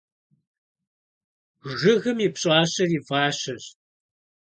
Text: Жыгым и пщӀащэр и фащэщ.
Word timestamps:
Жыгым 1.79 2.17
и 2.25 2.29
пщӀащэр 2.33 2.89
и 2.97 2.99
фащэщ. 3.07 3.63